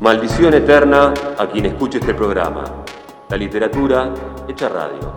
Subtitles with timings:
[0.00, 2.84] Maldición eterna a quien escuche este programa.
[3.28, 4.14] La literatura
[4.46, 5.12] hecha radio.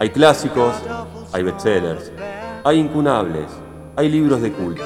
[0.00, 0.74] Hay clásicos,
[1.32, 2.10] hay bestsellers,
[2.64, 3.46] hay incunables,
[3.94, 4.82] hay libros de culto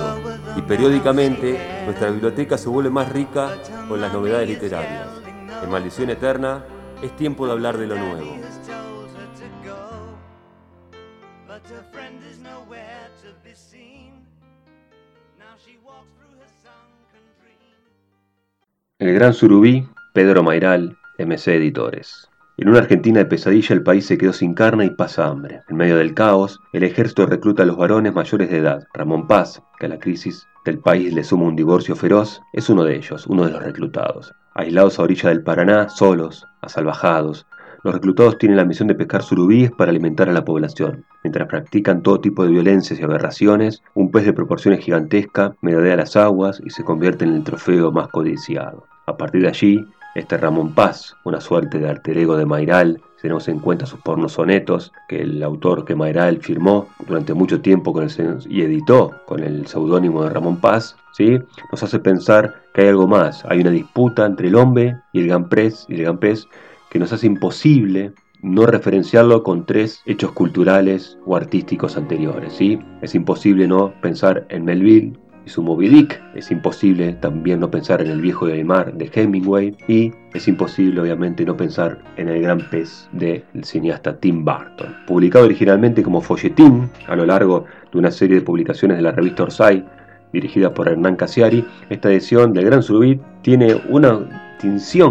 [0.56, 3.56] y periódicamente nuestra biblioteca se vuelve más rica
[3.88, 5.21] con las novedades literarias.
[5.62, 6.64] En Maldición Eterna
[7.02, 8.36] es tiempo de hablar de lo nuevo.
[18.98, 22.28] El gran surubí, Pedro Mairal, MC Editores.
[22.56, 25.62] En una Argentina de pesadilla el país se quedó sin carne y pasa hambre.
[25.68, 28.86] En medio del caos, el ejército recluta a los varones mayores de edad.
[28.92, 32.84] Ramón Paz, que a la crisis del país le suma un divorcio feroz, es uno
[32.84, 34.32] de ellos, uno de los reclutados.
[34.54, 37.46] Aislados a orilla del Paraná, solos, asalvajados,
[37.84, 41.04] los reclutados tienen la misión de pescar surubíes para alimentar a la población.
[41.24, 46.14] Mientras practican todo tipo de violencias y aberraciones, un pez de proporciones gigantescas merodea las
[46.14, 48.86] aguas y se convierte en el trofeo más codiciado.
[49.06, 53.46] A partir de allí, este Ramón Paz, una suerte de alter ego de Mairal, tenemos
[53.48, 58.04] en cuenta sus pornos sonetos, que el autor que Mairal firmó durante mucho tiempo con
[58.04, 61.38] el, y editó con el seudónimo de Ramón Paz, ¿sí?
[61.70, 65.28] nos hace pensar que hay algo más, hay una disputa entre el hombre y el
[65.28, 66.18] gampés, y el
[66.90, 72.52] que nos hace imposible no referenciarlo con tres hechos culturales o artísticos anteriores.
[72.52, 72.78] ¿sí?
[73.00, 76.22] Es imposible no pensar en Melville, y su Moby Dick.
[76.34, 81.00] Es imposible también no pensar en El viejo del mar de Hemingway y es imposible
[81.00, 84.94] obviamente no pensar en El gran pez del cineasta Tim Burton.
[85.06, 89.44] Publicado originalmente como folletín a lo largo de una serie de publicaciones de la revista
[89.44, 89.84] Orsay,
[90.32, 94.51] dirigida por Hernán Casiari, esta edición del Gran Surubit tiene una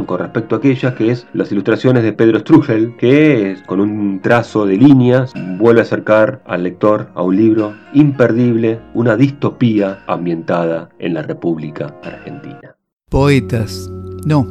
[0.06, 4.66] con respecto a aquellas que es las ilustraciones de Pedro Strugel, que con un trazo
[4.66, 11.16] de líneas vuelve a acercar al lector a un libro imperdible, una distopía ambientada en
[11.16, 12.78] la República Argentina.
[13.10, 13.92] Poetas.
[14.26, 14.48] No,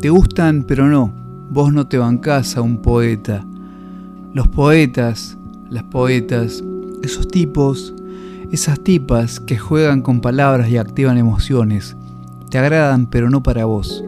[0.00, 1.12] te gustan pero no,
[1.50, 3.44] vos no te bancás a un poeta.
[4.32, 5.36] Los poetas,
[5.68, 6.64] las poetas,
[7.02, 7.92] esos tipos,
[8.50, 11.94] esas tipas que juegan con palabras y activan emociones,
[12.50, 14.02] te agradan pero no para vos.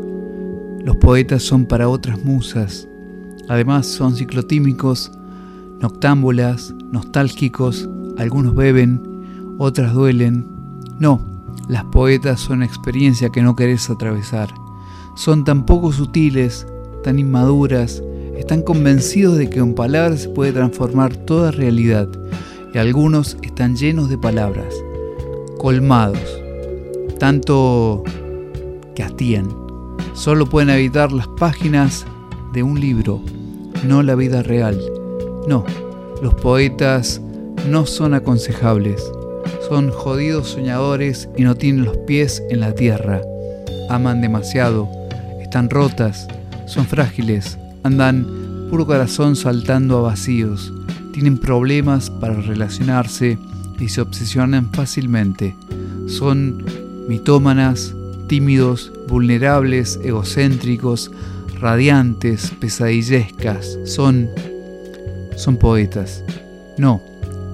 [0.85, 2.89] Los poetas son para otras musas.
[3.49, 5.13] Además son ciclotímicos,
[5.81, 7.89] noctámbulas, nostálgicos,
[8.19, 10.47] algunos beben, otras duelen.
[10.99, 11.21] No,
[11.69, 14.49] las poetas son experiencia que no querés atravesar.
[15.15, 16.67] Son tan poco sutiles,
[17.05, 18.03] tan inmaduras,
[18.37, 22.09] están convencidos de que con palabras se puede transformar toda realidad
[22.75, 24.75] y algunos están llenos de palabras,
[25.59, 26.41] colmados,
[27.19, 28.03] tanto
[28.95, 29.62] que hastían.
[30.15, 32.07] Solo pueden habitar las páginas
[32.53, 33.23] de un libro,
[33.87, 34.79] no la vida real.
[35.47, 35.65] No,
[36.23, 37.21] los poetas
[37.69, 39.03] no son aconsejables.
[39.69, 43.23] Son jodidos soñadores y no tienen los pies en la tierra.
[43.89, 44.89] Aman demasiado,
[45.41, 46.29] están rotas,
[46.67, 48.27] son frágiles, andan
[48.71, 50.73] puro corazón saltando a vacíos,
[51.13, 53.39] tienen problemas para relacionarse
[53.81, 55.57] y se obsesionan fácilmente.
[56.07, 56.65] Son
[57.09, 57.95] mitómanas,
[58.33, 61.11] tímidos, vulnerables, egocéntricos,
[61.61, 64.31] radiantes, pesadillescas, son
[65.37, 66.25] son poetas.
[66.79, 67.03] No,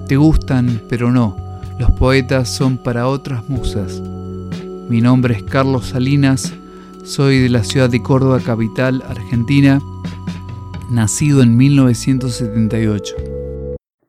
[0.07, 1.35] te gustan, pero no.
[1.77, 4.01] Los poetas son para otras musas.
[4.87, 6.53] Mi nombre es Carlos Salinas,
[7.03, 9.81] soy de la ciudad de Córdoba, capital argentina,
[10.89, 13.28] nacido en 1978.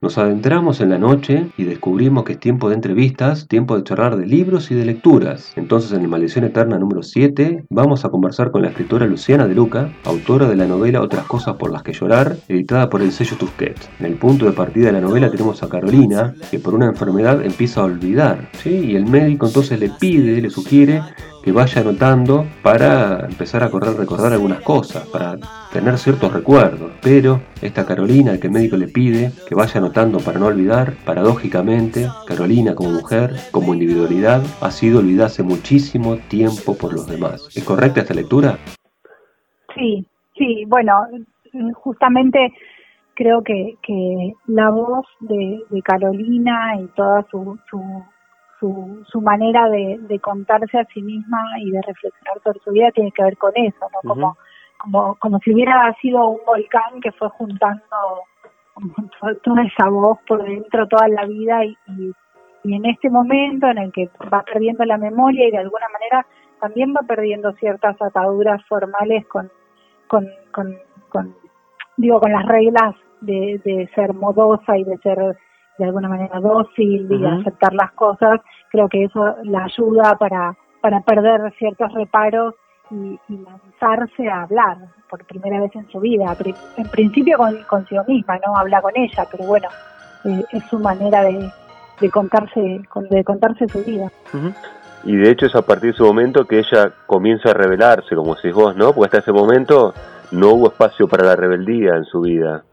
[0.03, 4.16] Nos adentramos en la noche y descubrimos que es tiempo de entrevistas, tiempo de charlar
[4.16, 5.53] de libros y de lecturas.
[5.56, 9.55] Entonces en el Maldición Eterna número 7 vamos a conversar con la escritora Luciana de
[9.55, 13.37] Luca, autora de la novela Otras cosas por las que llorar, editada por el sello
[13.37, 13.91] Tusquets.
[13.99, 17.44] En el punto de partida de la novela tenemos a Carolina, que por una enfermedad
[17.44, 18.71] empieza a olvidar, ¿sí?
[18.71, 21.03] y el médico entonces le pide, le sugiere
[21.43, 25.37] que vaya anotando para empezar a correr, recordar algunas cosas, para
[25.73, 26.93] tener ciertos recuerdos.
[27.03, 32.06] Pero esta Carolina, que el médico le pide que vaya anotando para no olvidar, paradójicamente,
[32.26, 37.49] Carolina como mujer, como individualidad, ha sido olvidada hace muchísimo tiempo por los demás.
[37.55, 38.59] ¿Es correcta esta lectura?
[39.75, 40.06] Sí,
[40.37, 40.93] sí, bueno,
[41.75, 42.53] justamente
[43.14, 47.81] creo que, que la voz de, Carolina y toda su su,
[48.61, 53.11] su manera de, de, contarse a sí misma y de reflexionar sobre su vida tiene
[53.12, 54.09] que ver con eso, ¿no?
[54.09, 54.37] Como,
[54.79, 57.83] como, como si hubiera sido un volcán que fue juntando
[59.43, 61.77] toda esa voz por dentro toda la vida y,
[62.65, 66.27] y, en este momento en el que va perdiendo la memoria y de alguna manera
[66.61, 69.51] también va perdiendo ciertas ataduras formales con,
[70.07, 71.35] con, con,
[71.97, 75.37] digo, con las reglas de, de ser modosa y de ser
[75.81, 78.41] de alguna manera dócil y aceptar las cosas,
[78.71, 82.55] creo que eso la ayuda para, para perder ciertos reparos
[82.91, 84.77] y, lanzarse a hablar
[85.09, 86.37] por primera vez en su vida.
[86.77, 88.55] En principio con, consigo misma, ¿no?
[88.56, 89.69] Habla con ella, pero bueno,
[90.25, 91.49] eh, es su manera de,
[92.00, 94.11] de contarse de contarse su vida.
[95.05, 98.35] Y de hecho es a partir de ese momento que ella comienza a rebelarse, como
[98.35, 98.93] decís vos, ¿no?
[98.93, 99.94] Porque hasta ese momento
[100.33, 102.65] no hubo espacio para la rebeldía en su vida.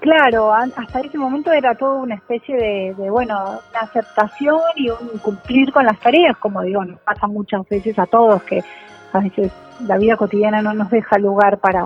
[0.00, 5.72] Claro, hasta ese momento era todo una especie de, bueno, una aceptación y un cumplir
[5.72, 8.64] con las tareas, como digo, nos pasa muchas veces a todos que
[9.12, 9.52] a veces
[9.86, 11.84] la vida cotidiana no nos deja lugar para,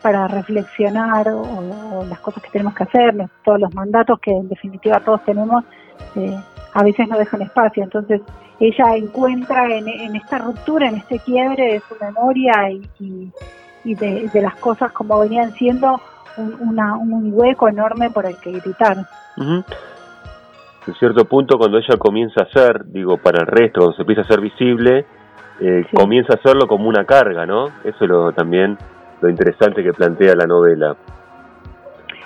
[0.00, 3.14] para reflexionar o, las cosas que tenemos que hacer,
[3.44, 5.64] todos los mandatos que en definitiva todos tenemos,
[6.16, 6.38] eh,
[6.72, 7.84] a veces no dejan espacio.
[7.84, 8.22] Entonces
[8.58, 13.30] ella encuentra en, esta ruptura, en este quiebre de su memoria y,
[13.84, 16.00] de, las cosas como venían siendo
[16.36, 18.96] un, una, un hueco enorme por el que gritar.
[19.36, 24.22] En cierto punto, cuando ella comienza a ser, digo, para el resto, cuando se empieza
[24.22, 25.06] a ser visible,
[25.60, 27.68] eh, comienza a hacerlo como una carga, ¿no?
[27.84, 28.76] Eso lo también
[29.20, 30.96] lo interesante que plantea la novela.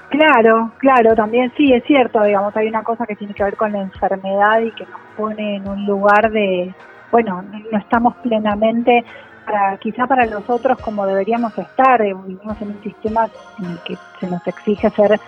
[0.08, 3.72] Claro, claro, también sí, es cierto, digamos, hay una cosa que tiene que ver con
[3.72, 6.74] la enfermedad y que nos pone en un lugar de,
[7.12, 9.04] bueno, no estamos plenamente,
[9.48, 13.28] para, quizá para los otros como deberíamos estar, eh, vivimos en un sistema
[13.58, 15.18] en el que se nos exige ser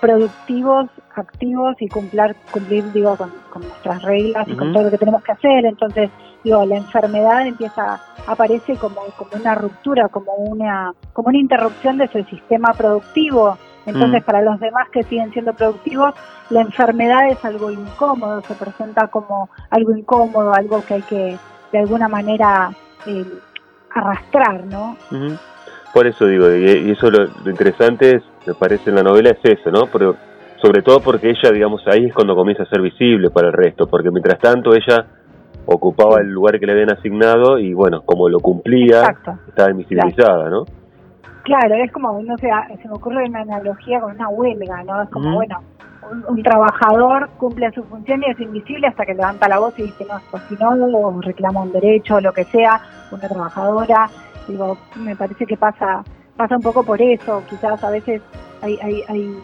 [0.00, 5.22] productivos, activos y cumplir, cumplir digo, con, nuestras reglas y con todo lo que tenemos
[5.22, 6.10] que hacer, entonces
[6.44, 12.04] digo, la enfermedad empieza, aparece como, como una ruptura, como una, como una interrupción de
[12.04, 13.56] ese sistema productivo.
[13.86, 14.24] Entonces, mm.
[14.24, 16.14] para los demás que siguen siendo productivos,
[16.50, 21.38] la enfermedad es algo incómodo, se presenta como algo incómodo, algo que hay que,
[21.72, 22.70] de alguna manera,
[23.06, 23.24] eh,
[23.96, 24.96] arrastrar, ¿no?
[25.92, 29.70] Por eso digo, y, eso lo, interesante es, me parece en la novela es eso,
[29.70, 29.86] ¿no?
[29.92, 30.16] Pero
[30.60, 33.86] sobre todo porque ella, digamos, ahí es cuando comienza a ser visible para el resto,
[33.86, 35.06] porque mientras tanto ella
[35.66, 39.02] ocupaba el lugar que le habían asignado y bueno, como lo cumplía,
[39.48, 40.64] estaba invisibilizada, ¿no?
[41.42, 42.48] Claro, es como, no sé,
[42.82, 45.02] se me ocurre una analogía con una huelga, ¿no?
[45.02, 45.60] Es como, bueno,
[46.28, 50.06] un, trabajador cumple su función y es invisible hasta que levanta la voz y dice,
[50.08, 52.80] no, esto si no, o reclama un derecho o lo que sea,
[53.10, 54.10] una trabajadora,
[54.48, 56.02] digo, me parece que pasa
[56.36, 58.20] pasa un poco por eso, quizás a veces
[58.62, 59.36] hay, hay, hay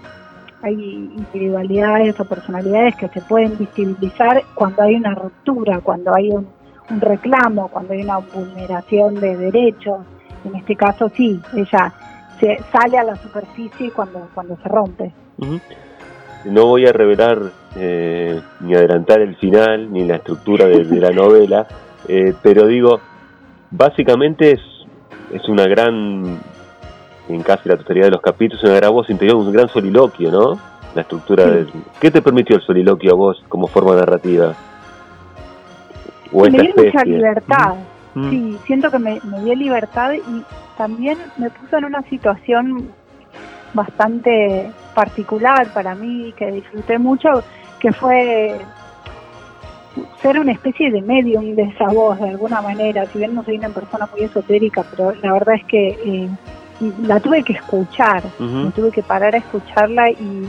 [0.63, 6.47] hay individualidades o personalidades que se pueden visibilizar cuando hay una ruptura, cuando hay un,
[7.01, 10.05] reclamo, cuando hay una vulneración de derechos.
[10.45, 11.93] En este caso sí, ella
[12.39, 15.13] se sale a la superficie cuando, cuando se rompe.
[16.45, 17.41] No voy a revelar
[17.77, 21.67] eh, ni adelantar el final ni la estructura de, la novela,
[22.09, 23.01] eh, pero digo,
[23.71, 24.61] básicamente es,
[25.33, 26.41] es una gran
[27.29, 30.59] en casi la totalidad de los capítulos, una gran voz interior, un gran soliloquio, ¿no?
[30.95, 31.67] La estructura de...
[32.01, 34.55] ¿Qué te permitió el soliloquio a vos como forma narrativa?
[36.33, 37.75] me dio mucha libertad,
[38.15, 40.43] sí, siento que me, dio libertad y
[40.77, 42.91] también me puso en una situación
[43.75, 47.29] bastante particular para mí, que disfruté mucho,
[47.81, 48.61] que fue
[50.21, 53.59] ser una especie de medium de esa voz de alguna manera, si bien no soy
[53.59, 56.29] una persona muy esotérica, pero la verdad es que eh,
[57.03, 58.23] la tuve que escuchar,
[58.75, 60.49] tuve que parar a escucharla y,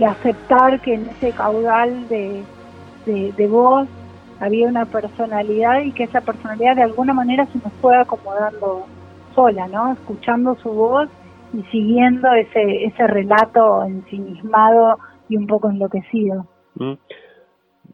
[0.00, 2.42] aceptar que en ese caudal de,
[3.04, 3.86] de, voz
[4.40, 8.86] había una personalidad y que esa personalidad de alguna manera se nos fue acomodando
[9.34, 9.92] sola, ¿no?
[9.92, 11.10] Escuchando su voz
[11.52, 16.46] y siguiendo ese, ese relato ensimismado y un poco enloquecido.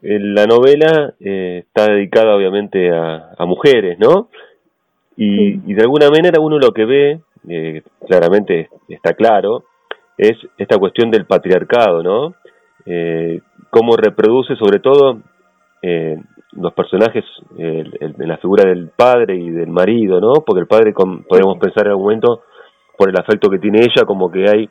[0.03, 4.29] La novela eh, está dedicada obviamente a, a mujeres, ¿no?
[5.17, 9.65] Y, y, de alguna manera uno lo que ve eh, claramente está claro,
[10.19, 12.35] es esta cuestión del patriarcado, ¿no?
[12.85, 15.21] Eh, cómo reproduce sobre todo
[15.83, 16.19] eh,
[16.53, 17.25] los personajes
[17.59, 20.33] en la figura del padre y del marido, ¿no?
[20.45, 22.43] Porque el padre, podemos pensar en algún momento,
[22.97, 24.69] por el afecto que tiene ella, como que hay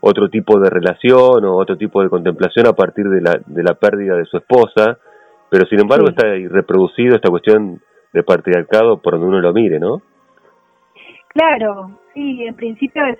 [0.00, 3.74] otro tipo de relación o otro tipo de contemplación a partir de la, de la
[3.74, 4.98] pérdida de su esposa,
[5.50, 7.80] pero sin embargo está ahí reproducido esta cuestión
[8.12, 10.02] de patriarcado por donde uno lo mire, ¿no?
[11.28, 13.18] Claro, sí, en principio es,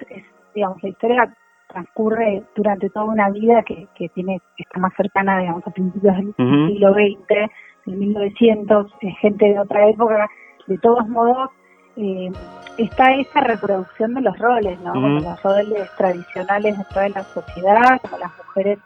[0.55, 1.35] digamos, la historia
[1.69, 6.35] transcurre durante toda una vida que, que tiene está más cercana, digamos, a principios del
[6.35, 7.51] siglo XX,
[7.87, 10.29] del 1900, gente de otra época.
[10.67, 11.51] De todos modos,
[11.99, 12.33] eh,
[12.79, 14.95] está esa reproducción de los roles, ¿no?
[14.95, 18.79] los roles tradicionales dentro de la sociedad, como las mujeres,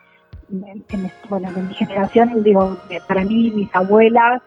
[0.51, 4.41] en, bueno, en mi generación, digo, para mí, mis abuelas,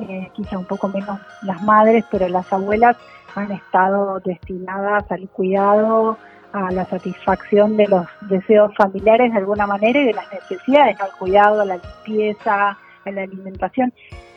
[0.00, 2.96] eh, quizá un poco menos las madres, pero las abuelas
[3.36, 6.18] han estado destinadas al cuidado,
[6.52, 11.12] a la satisfacción de los deseos familiares de alguna manera y de las necesidades, al
[11.12, 13.92] cuidado, a la limpieza, a la alimentación.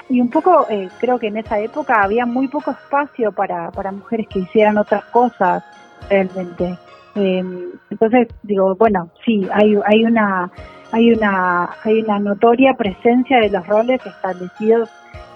[0.09, 3.91] Y un poco eh, creo que en esa época había muy poco espacio para, para
[3.91, 5.63] mujeres que hicieran otras cosas
[6.09, 6.77] realmente.
[7.15, 10.51] Em, entonces digo, bueno, sí, hay, hay una
[10.91, 14.89] hay una hay una notoria presencia de los roles establecidos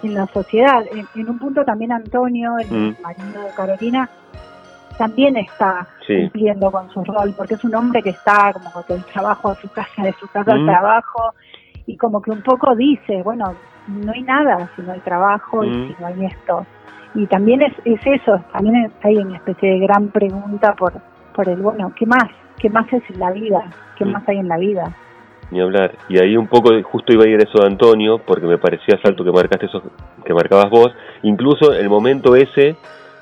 [0.03, 0.83] en la sociedad.
[1.15, 2.95] En, un punto también Antonio, el mm.
[3.01, 4.09] marido de Carolina,
[4.97, 9.51] también está cumpliendo con su rol, porque es un hombre que está como del trabajo
[9.51, 10.67] a su casa, de su casa al mm.
[10.67, 11.33] trabajo,
[11.88, 13.56] y como que un poco dice, bueno,
[13.88, 15.88] no hay nada si no hay trabajo y mm.
[15.88, 16.65] si no hay esto.
[17.15, 20.94] Y también es, es eso, también hay una especie de gran pregunta por,
[21.34, 22.25] por el, bueno, ¿qué más?
[22.60, 23.63] ¿Qué más es la vida?
[23.98, 24.12] ¿Qué mm.
[24.12, 24.94] más hay en la vida?
[25.50, 25.94] Ni hablar.
[26.10, 29.24] Y ahí un poco, justo iba a ir eso de Antonio, porque me parecía salto
[29.24, 29.82] que marcaste eso,
[30.25, 30.94] que marcabas vos.
[31.24, 32.75] Incluso el momento ese,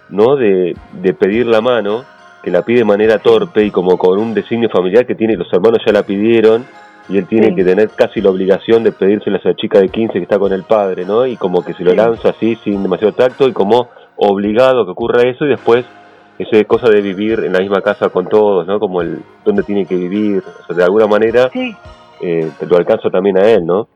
[0.10, 0.36] ¿no?
[0.36, 2.02] De, de pedir la mano,
[2.44, 5.54] que la pide de manera torpe y como con un designio familiar que tiene, los
[5.54, 6.66] hermanos ya la pidieron,
[7.08, 10.14] y él tiene que tener casi la obligación de pedírsela a esa chica de 15
[10.14, 11.26] que está con el padre, ¿no?
[11.26, 15.22] Y como que se lo lanza así sin demasiado tacto y como obligado que ocurra
[15.24, 15.86] eso y después
[16.40, 18.80] esa cosa de vivir en la misma casa con todos, ¿no?
[18.80, 23.10] Como el dónde tiene que vivir, o sea, de alguna manera eh, te lo alcanza
[23.10, 23.88] también a él, ¿no?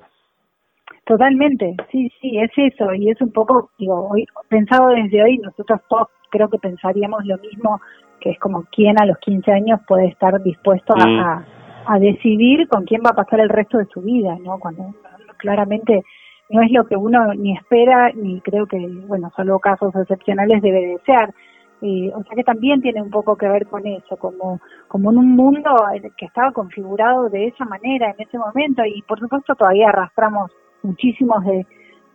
[1.06, 5.82] Totalmente, sí, sí, es eso y es un poco, digo, hoy, pensado desde hoy, nosotros
[5.89, 7.82] todos creo que pensaríamos lo mismo,
[8.20, 11.44] que es como quién a los 15 años puede estar dispuesto a
[11.86, 14.59] a decidir con quién va a pasar el resto de su vida, ¿no?
[14.59, 14.93] Cuando
[15.38, 16.03] claramente
[16.50, 20.88] no es lo que uno ni espera ni creo que, bueno, solo casos excepcionales debe
[20.88, 21.33] desear.
[21.81, 24.59] Eh, o sea que también tiene un poco que ver con eso, como,
[24.89, 25.71] como en un mundo
[26.17, 30.51] que estaba configurado de esa manera en ese momento y por supuesto todavía arrastramos
[30.83, 31.65] muchísimos de,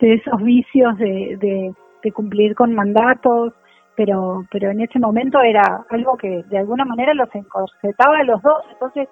[0.00, 3.54] de esos vicios de, de, de cumplir con mandatos,
[3.96, 8.42] pero, pero en ese momento era algo que de alguna manera los encorsetaba a los
[8.42, 9.08] dos, entonces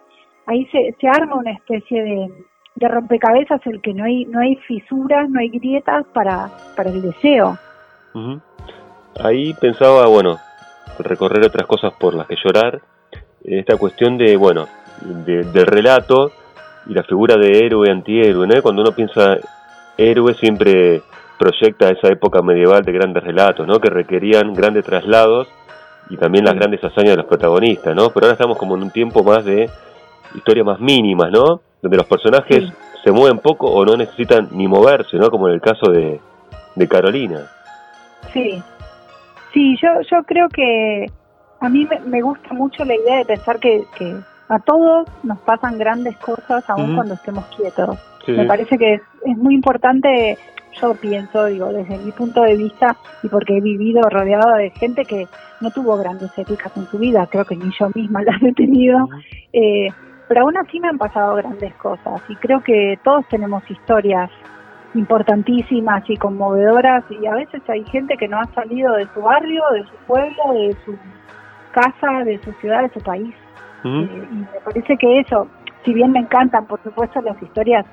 [0.52, 2.28] ahí se, se arma una especie de,
[2.75, 7.02] de rompecabezas el que no hay no hay fisuras, no hay grietas para, para el
[7.02, 7.59] deseo.
[9.23, 10.38] Ahí pensaba, bueno,
[10.99, 12.80] recorrer otras cosas por las que llorar,
[13.44, 14.66] esta cuestión de, bueno,
[15.00, 16.32] de, del relato
[16.87, 18.62] y la figura de héroe antihéroe, ¿no?
[18.62, 19.37] Cuando uno piensa
[19.97, 21.02] héroe siempre
[21.38, 23.80] proyecta esa época medieval de grandes relatos, ¿no?
[23.80, 25.49] Que requerían grandes traslados
[26.11, 28.11] y también las grandes hazañas de los protagonistas, ¿no?
[28.11, 29.68] Pero ahora estamos como en un tiempo más de
[30.35, 31.61] historias más mínimas, ¿no?
[31.81, 32.73] Donde los personajes
[33.03, 35.31] se mueven poco o no necesitan ni moverse, ¿no?
[35.31, 36.21] Como en el caso de,
[36.75, 37.41] de Carolina.
[38.33, 38.62] Sí,
[39.53, 41.07] sí, yo, yo creo que
[41.61, 44.17] a mí me, gusta mucho la idea de pensar que, que,
[44.49, 47.97] a todos nos pasan grandes cosas aun cuando estemos quietos.
[48.27, 50.37] me parece que es, es muy importante
[50.81, 55.05] yo pienso, digo, desde mi punto de vista y porque he vivido rodeado de gente
[55.05, 55.27] que
[55.61, 59.09] no tuvo grandes éticas en su vida, creo que ni yo misma las he tenido,
[59.53, 59.89] eh,
[60.29, 64.31] pero aún así me han pasado grandes cosas y creo que todos tenemos historias
[64.95, 69.62] importantísimas y conmovedoras y a veces hay gente que no ha salido de su barrio,
[69.73, 70.97] de su pueblo, de su
[71.73, 73.35] casa, de su ciudad, de su país.
[73.85, 75.49] Eh, y me parece que eso,
[75.85, 77.87] si bien me encantan, por supuesto, las historias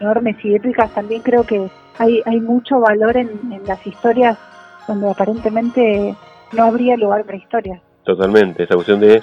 [0.00, 1.68] enormes y épicas, también creo que
[1.98, 4.38] hay, hay mucho valor en, en las historias
[4.86, 6.14] donde aparentemente
[6.52, 7.80] no habría lugar para historias.
[8.04, 9.22] Totalmente, esa cuestión de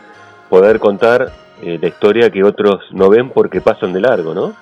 [0.49, 1.31] poder contar
[1.61, 4.53] eh, la historia que otros no ven porque pasan de largo, ¿no?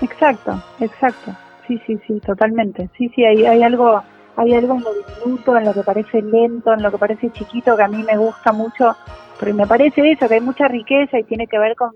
[0.00, 1.32] Exacto, exacto.
[1.66, 2.88] Sí, sí, sí, totalmente.
[2.96, 4.02] Sí, sí, hay, hay algo
[4.36, 7.76] hay algo en lo diminuto, en lo que parece lento, en lo que parece chiquito
[7.76, 8.96] que a mí me gusta mucho,
[9.38, 11.90] porque me parece eso, que hay mucha riqueza y tiene que ver con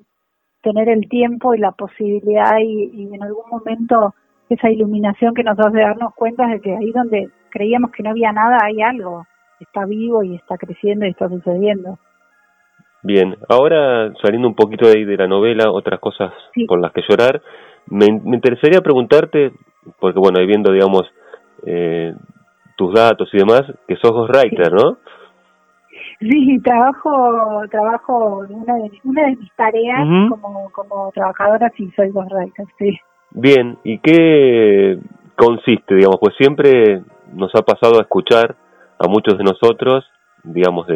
[0.62, 4.14] tener el tiempo y la posibilidad y, y en algún momento
[4.49, 8.32] esa iluminación que nos hace darnos cuenta de que ahí donde creíamos que no había
[8.32, 9.26] nada hay algo,
[9.61, 11.99] está vivo y está creciendo y está sucediendo.
[13.06, 16.32] Bien, ahora saliendo un poquito de ahí de la novela, otras cosas
[16.66, 17.40] por las que llorar,
[17.86, 19.52] me, interesaría preguntarte,
[20.00, 21.04] porque bueno, ahí viendo, digamos,
[21.64, 22.12] eh,
[22.76, 24.96] tus datos y demás, que sos ghostwriter, ¿no?
[26.18, 32.66] Sí, trabajo, trabajo, una de, una de mis tareas como, como trabajadora, sí, soy ghostwriter,
[32.76, 32.98] sí.
[33.30, 34.98] Bien, ¿y qué
[35.36, 36.16] consiste, digamos?
[36.20, 38.56] Pues siempre nos ha pasado a escuchar
[38.98, 40.04] a muchos de nosotros
[40.46, 40.86] digamos,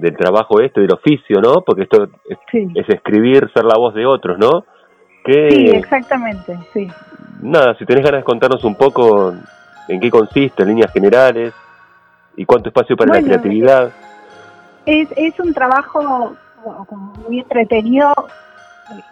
[0.00, 1.62] del trabajo este, del oficio, ¿no?
[1.64, 4.64] Porque esto es, escribir, ser la voz de otros, ¿no?
[5.26, 6.86] sí, exactamente, sí.
[7.40, 9.32] Nada, si tenés ganas de contarnos un poco
[9.88, 11.54] en qué consiste, en líneas generales,
[12.36, 13.92] y cuánto espacio para la creatividad.
[14.86, 16.36] Es, es un trabajo
[17.26, 18.12] muy entretenido,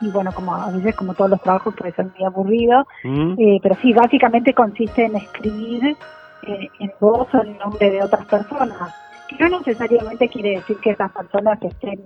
[0.00, 3.74] y bueno, como a veces como todos los trabajos puede ser muy aburrido, eh, pero
[3.80, 5.96] sí, básicamente consiste en escribir
[6.42, 10.90] eh, en voz o en nombre de otras personas, que no necesariamente quiere decir que
[10.90, 12.00] esas personas estén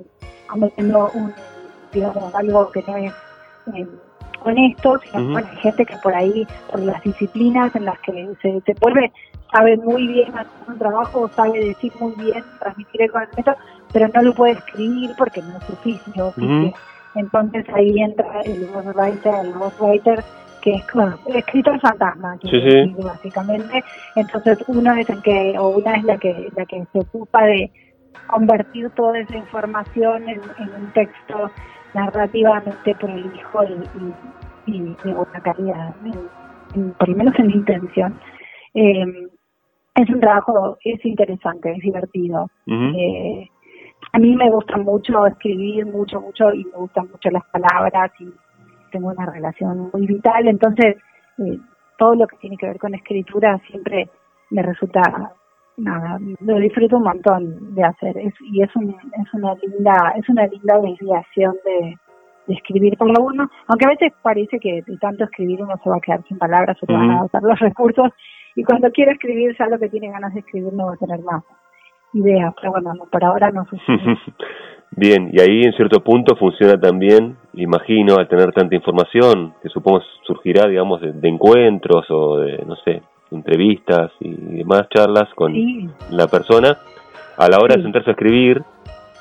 [0.47, 1.33] cometiendo un,
[1.93, 3.13] digamos, algo que no es
[3.75, 3.87] eh,
[4.45, 8.75] honesto, sino hay gente que por ahí, por las disciplinas en las que se, se
[8.81, 9.13] vuelve,
[9.53, 13.55] sabe muy bien hacer un trabajo, sabe decir muy bien, transmitir el conocimiento,
[13.93, 16.35] pero no lo puede escribir porque no es oficio.
[17.15, 20.25] Entonces ahí entra el ghostwriter, el ghostwriter
[20.67, 22.37] que es bueno, escritor fantasma,
[22.99, 23.85] básicamente.
[24.17, 27.71] Entonces uno es el que, o una es la que, la que se ocupa de
[28.27, 31.53] convertir toda esa información en, un texto
[31.95, 35.95] narrativamente prolijo y, y, de buena calidad,
[36.99, 38.19] por lo menos en intención.
[38.75, 39.05] Eh,
[39.95, 42.51] es un trabajo, es interesante, es divertido.
[42.67, 43.49] eh,
[44.13, 48.25] a mí me gusta mucho escribir, mucho, mucho, y me gustan mucho las palabras y
[48.91, 50.97] tengo una relación muy vital, entonces
[51.39, 51.59] eh,
[51.99, 54.09] todo lo que tiene que ver con escritura siempre
[54.51, 55.01] me resulta,
[55.77, 60.29] nada, lo disfruto un montón de hacer es, y es, un, es una linda, es
[60.29, 61.97] una linda desviación de,
[62.49, 65.97] escribir por lo uno, aunque a veces parece que de tanto escribir uno se va
[65.97, 68.13] a quedar sin palabras, se van a agotar los recursos,
[68.55, 71.19] y cuando quiere escribir ya lo que tiene ganas de escribir no va a tener
[71.25, 71.43] más
[72.13, 74.17] idea, pero bueno, por ahora no sucede.
[74.93, 80.03] Bien, y ahí en cierto punto funciona también, imagino, al tener tanta información, que supongo
[80.27, 85.55] surgirá, digamos, de, encuentros o de, no sé, entrevistas y demás charlas con
[86.11, 86.79] la persona,
[87.37, 88.63] a la hora de sentarse a escribir,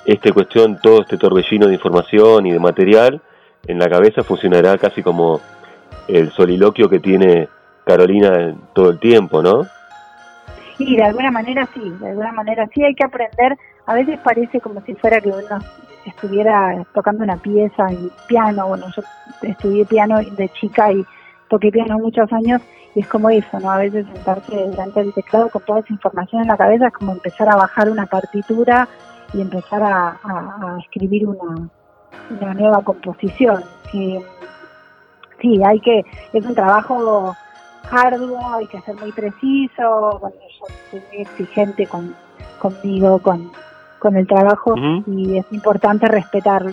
[0.06, 3.22] esta cuestión, todo este torbellino de información y de material,
[3.68, 5.42] en la cabeza funcionará casi como
[6.08, 7.48] el soliloquio que tiene
[7.84, 9.66] Carolina todo el tiempo, ¿no?
[10.78, 13.58] Sí, de alguna manera sí, de alguna manera sí hay que aprender.
[13.86, 15.60] A veces parece como si fuera que uno
[16.06, 18.68] estuviera tocando una pieza en piano.
[18.68, 19.04] Bueno, yo
[19.42, 21.06] estudié piano de chica y
[21.50, 22.62] toqué piano muchos años
[22.94, 23.72] y es como eso, ¿no?
[23.72, 27.14] A veces sentarse delante del teclado con toda esa información en la cabeza es como
[27.14, 28.88] empezar a bajar una partitura
[29.34, 31.70] y empezar a, escribir una,
[32.54, 33.64] nueva composición.
[33.92, 37.36] sí, hay que, es un trabajo
[37.92, 40.22] arduo, hay que ser muy preciso,
[40.90, 42.16] soy muy exigente con,
[42.60, 43.52] conmigo, con,
[44.00, 44.76] con el trabajo
[45.08, 46.64] y es importante respetar.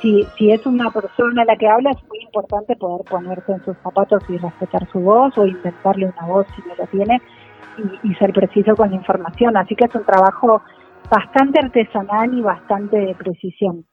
[0.00, 3.76] Si, si es una persona la que habla, es muy importante poder ponerse en sus
[3.78, 7.22] zapatos y respetar su voz o inventarle una voz si no la tiene
[7.78, 9.56] y, y ser preciso con la información.
[9.56, 10.62] Así que es un trabajo
[11.10, 13.84] bastante artesanal y bastante de precisión.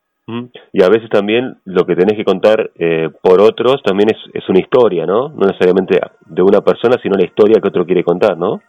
[0.71, 4.47] Y a veces también lo que tenés que contar eh, por otros también es, es
[4.47, 5.29] una historia, ¿no?
[5.29, 8.61] No necesariamente de una persona, sino la historia que otro quiere contar, ¿no?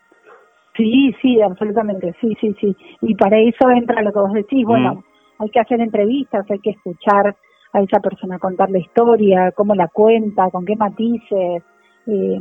[0.75, 2.77] Sí, sí, absolutamente, sí, sí, sí.
[3.03, 5.05] Y para eso entra lo que vos decís, bueno,
[5.39, 7.37] hay que hacer entrevistas, hay que escuchar
[7.75, 11.63] a esa persona contar la historia, cómo la cuenta, con qué matices,
[12.07, 12.41] eh,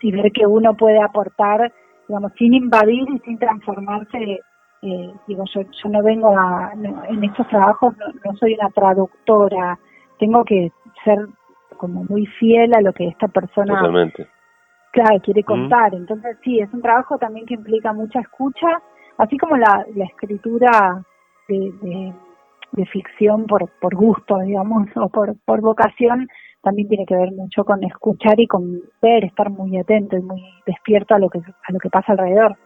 [0.00, 1.72] y ver que uno puede aportar,
[2.08, 4.40] digamos, sin invadir y sin transformarse
[4.82, 6.72] eh, digo, yo, yo no vengo a,
[7.08, 9.76] en estos trabajos no, soy una traductora,
[10.20, 10.70] tengo que
[11.04, 11.26] ser
[11.76, 13.80] como muy fiel a lo que esta persona
[14.98, 15.94] claro, quiere contar.
[15.94, 18.66] Entonces sí, es un trabajo también que implica mucha escucha,
[19.18, 21.02] así como la, la escritura
[21.48, 22.12] de,
[22.72, 26.28] de, ficción por, por gusto, digamos, o por, por vocación,
[26.62, 30.42] también tiene que ver mucho con escuchar y con ver, estar muy atento y muy
[30.66, 32.56] despierto a lo que, a lo que pasa alrededor.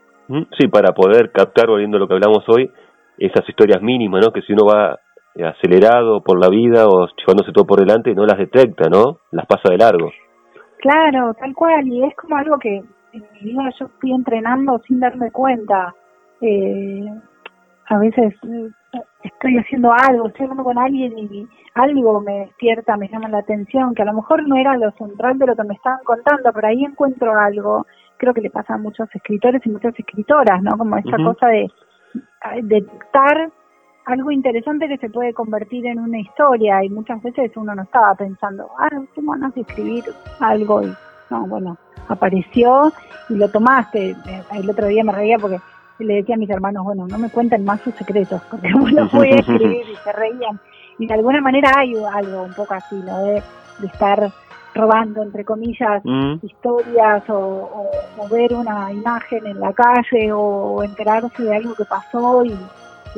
[0.58, 2.70] Sí, para poder captar, volviendo a lo que hablamos hoy,
[3.18, 4.32] esas historias mínimas, ¿no?
[4.32, 4.98] Que si uno va
[5.34, 9.18] eh, acelerado por la vida o llevándose todo por delante, no las detecta, ¿no?
[9.30, 10.10] Las pasa de largo.
[10.82, 12.78] Claro, tal cual, y es como algo que
[13.12, 15.94] en mi vida yo fui entrenando sin darme cuenta.
[16.40, 17.06] Eh,
[17.86, 18.70] a veces eh,
[19.22, 23.94] estoy haciendo algo, estoy hablando con alguien y algo me despierta, me llama la atención,
[23.94, 26.66] que a lo mejor no era lo central de lo que me estaban contando, pero
[26.66, 30.76] ahí encuentro algo creo que le pasa a muchos escritores y muchas escritoras, ¿no?
[30.76, 31.70] Como esa cosa de
[32.62, 33.52] detectar
[34.04, 38.14] algo interesante que se puede convertir en una historia y muchas veces uno no estaba
[38.14, 40.04] pensando, ah, tengo ganas de escribir
[40.40, 40.92] algo y
[41.30, 41.76] no, bueno,
[42.08, 42.92] apareció
[43.28, 44.16] y lo tomaste.
[44.52, 45.60] El otro día me reía porque
[45.98, 49.36] le decía a mis hermanos, bueno, no me cuenten más sus secretos, porque uno puede
[49.36, 50.60] escribir y se reían.
[50.98, 53.22] Y de alguna manera hay algo un poco así, ¿no?
[53.22, 53.42] de
[53.86, 54.32] estar
[54.74, 56.34] robando, entre comillas, mm.
[56.42, 57.90] historias o,
[58.30, 62.56] ver una imagen en la calle o enterarse de algo que pasó y,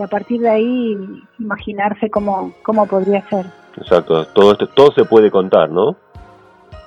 [0.03, 0.97] a partir de ahí
[1.39, 3.47] imaginarse cómo, cómo podría ser.
[3.77, 5.97] Exacto, todo, esto, todo se puede contar, ¿no?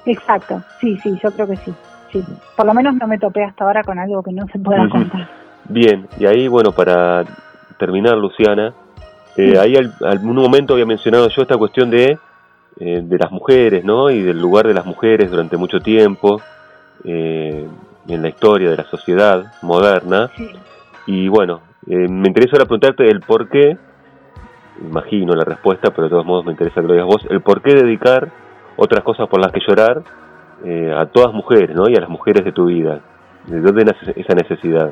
[0.06, 1.74] Exacto, sí, sí, yo creo que sí.
[2.12, 2.24] sí.
[2.56, 5.28] Por lo menos no me topé hasta ahora con algo que no se pueda contar.
[5.70, 7.26] Bien, y ahí, bueno, para
[7.78, 8.74] terminar, Luciana,
[9.36, 12.17] eh, ahí al, algún momento había mencionado yo esta cuestión de
[12.80, 14.12] eh, de las mujeres, ¿no?
[14.12, 16.39] Y del lugar de las mujeres durante mucho tiempo
[17.04, 17.65] eh,
[18.08, 20.30] en la historia de la sociedad moderna.
[21.08, 23.78] Y bueno, eh, me interesa ahora preguntarte el por qué,
[24.82, 27.62] imagino la respuesta, pero de todos modos me interesa que lo digas vos, el por
[27.62, 28.30] qué dedicar
[28.76, 30.04] otras cosas por las que llorar
[30.95, 31.88] a todas mujeres, ¿no?
[31.88, 33.00] Y a las mujeres de tu vida.
[33.45, 34.91] ¿De dónde nace esa necesidad?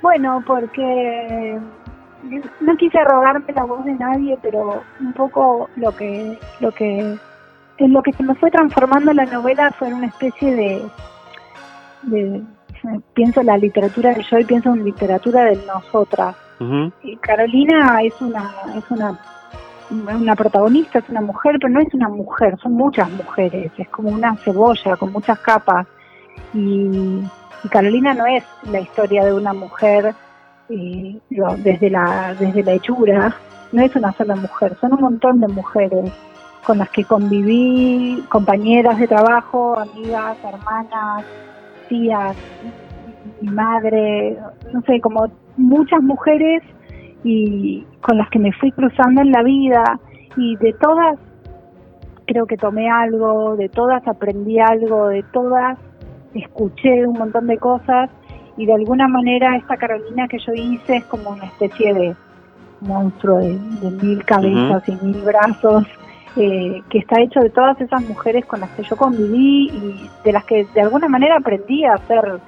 [0.00, 1.58] Bueno, porque
[2.60, 7.16] no quise rogarme la voz de nadie, pero un poco lo que lo que
[7.78, 10.82] en lo que se me fue transformando la novela fue una especie de,
[12.02, 12.42] de
[13.14, 16.36] pienso en la literatura de yo y pienso en literatura de nosotras.
[17.02, 19.18] y Carolina es una es una
[19.90, 24.08] una protagonista, es una mujer, pero no es una mujer, son muchas mujeres, es como
[24.10, 25.86] una cebolla con muchas capas.
[26.54, 27.20] Y,
[27.64, 30.14] y Carolina no es la historia de una mujer
[30.68, 31.18] eh,
[31.58, 33.36] desde, la, desde la hechura,
[33.72, 36.10] no es una sola mujer, son un montón de mujeres
[36.64, 41.24] con las que conviví, compañeras de trabajo, amigas, hermanas,
[41.92, 42.36] tías,
[43.42, 44.38] mi madre,
[44.72, 46.62] no sé, como muchas mujeres
[47.22, 50.00] y con las que me fui cruzando en la vida
[50.36, 51.18] y de todas
[52.26, 55.78] creo que tomé algo, de todas aprendí algo, de todas
[56.34, 58.08] escuché un montón de cosas
[58.56, 62.16] y de alguna manera esta Carolina que yo hice es como una especie de
[62.80, 63.58] monstruo de,
[64.02, 65.84] mil cabezas y mil brazos
[66.36, 70.32] eh, que está hecho de todas esas mujeres con las que yo conviví y de
[70.32, 72.40] las que de alguna manera aprendí a ser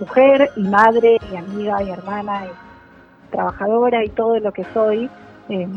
[0.00, 5.10] mujer y madre y amiga y hermana y trabajadora y todo lo que soy
[5.48, 5.68] eh,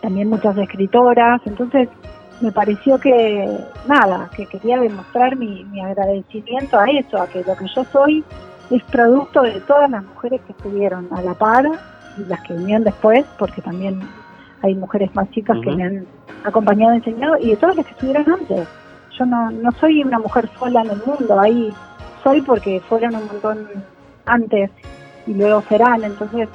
[0.00, 1.40] también muchas escritoras.
[1.44, 1.88] Entonces
[2.40, 7.56] me pareció que nada que quería demostrar mi, mi agradecimiento a eso a que lo
[7.56, 8.24] que yo soy
[8.70, 11.66] es producto de todas las mujeres que estuvieron a la par
[12.16, 14.00] y las que vinieron después, porque también
[14.62, 16.06] hay mujeres más chicas que me han
[16.44, 18.68] acompañado, enseñado, y de todas las que estuvieron antes.
[19.18, 21.72] Yo no, no soy una mujer sola en el mundo, ahí
[22.22, 23.68] soy porque fueron un montón
[24.26, 24.70] antes
[25.26, 26.48] y luego serán, entonces,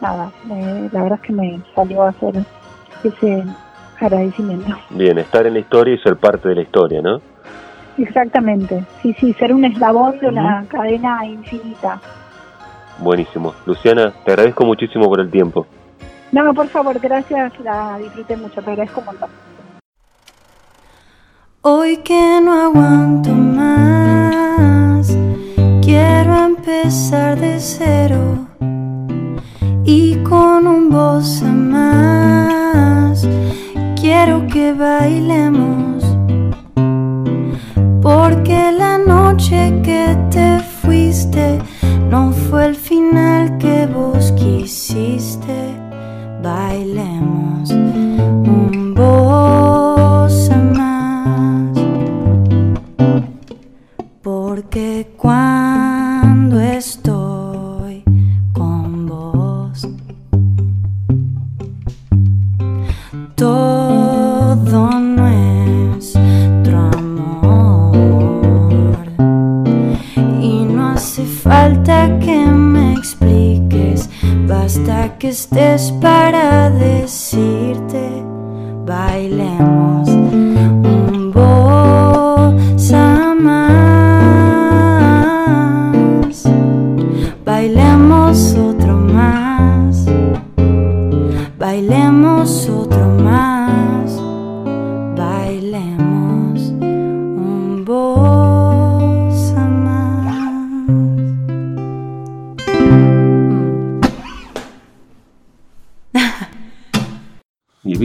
[0.00, 2.34] nada, la verdad es que me salió a hacer
[3.02, 3.44] ese
[4.00, 4.76] agradecimiento.
[4.90, 7.20] Bien, estar en la historia y ser parte de la historia, ¿no?
[7.96, 12.00] Exactamente, sí, sí, ser un eslabón de una cadena infinita.
[12.98, 13.54] Buenísimo.
[13.66, 15.66] Luciana, te agradezco muchísimo por el tiempo.
[16.34, 19.30] No, por favor, gracias, la disfruté mucho, te agradezco un montón.
[21.62, 25.16] Hoy que no aguanto más,
[25.80, 28.48] quiero empezar de cero
[29.84, 33.28] y con un voz más,
[33.94, 36.02] quiero que bailemos
[38.02, 40.23] porque la noche que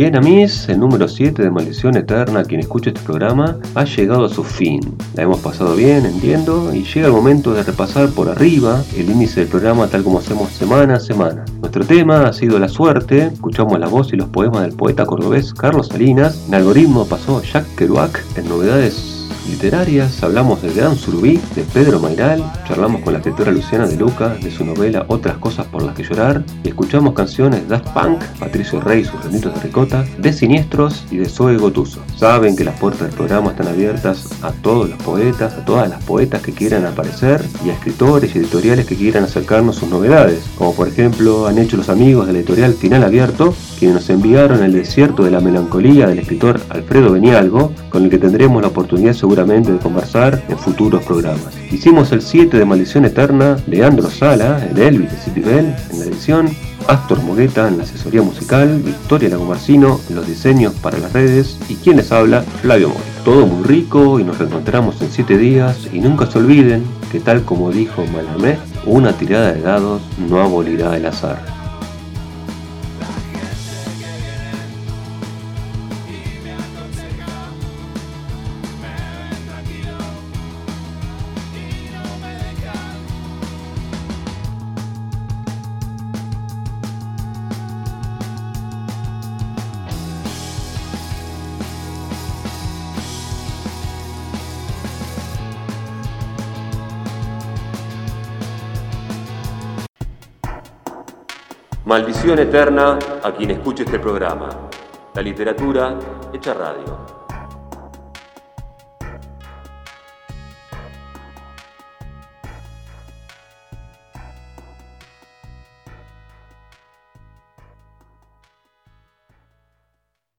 [0.09, 4.79] El número 7 de Maldición Eterna, quien escucha este programa, ha llegado a su fin.
[5.13, 9.41] La hemos pasado bien, entiendo, y llega el momento de repasar por arriba el índice
[9.41, 11.45] del programa tal como hacemos semana a semana.
[11.59, 15.53] Nuestro tema ha sido la suerte, escuchamos la voz y los poemas del poeta cordobés
[15.53, 19.18] Carlos Salinas, en algoritmo pasó Jack Kerouac, en novedades
[19.49, 24.29] literarias, hablamos de Gran Surubí, de Pedro Mairal, charlamos con la escritora Luciana de Luca,
[24.29, 28.23] de su novela Otras cosas por las que llorar, y escuchamos canciones de Daft Punk,
[28.39, 32.01] Patricio Rey y sus renitos de ricota, de Siniestros y de Zoe Gotuso.
[32.15, 36.03] Saben que las puertas del programa están abiertas a todos los poetas, a todas las
[36.03, 40.75] poetas que quieran aparecer, y a escritores y editoriales que quieran acercarnos sus novedades, como
[40.75, 44.73] por ejemplo han hecho los amigos de la editorial Final Abierto, quienes nos enviaron El
[44.73, 49.38] desierto de la melancolía del escritor Alfredo Benialgo, con el que tendremos la oportunidad seguramente
[49.45, 51.55] de conversar en futuros programas.
[51.71, 55.99] Hicimos el 7 de Maldición Eterna de Andro Sala, el Elvis de City Bell, en
[55.99, 56.49] la edición,
[56.87, 61.75] Astor Mugueta en la asesoría musical, Victoria Lagomarcino en los diseños para las redes y
[61.75, 62.99] quien les habla, Flavio Mori.
[63.23, 67.43] Todo muy rico y nos reencontramos en 7 días y nunca se olviden que tal
[67.43, 71.58] como dijo Malamé, una tirada de dados no abolirá el azar.
[101.89, 104.47] Maldición eterna a quien escuche este programa.
[105.15, 105.97] La literatura
[106.31, 107.18] hecha radio.